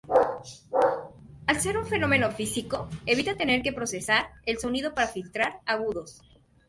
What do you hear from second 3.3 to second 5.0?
tener que procesar el sonido